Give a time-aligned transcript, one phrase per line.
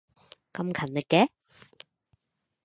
[0.51, 1.29] 咁勤力嘅